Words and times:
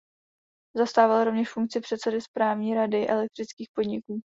Zastával 0.75 1.23
rovněž 1.23 1.51
funkci 1.53 1.79
předsedy 1.79 2.21
správní 2.21 2.73
rady 2.75 3.07
elektrických 3.07 3.67
podniků. 3.75 4.21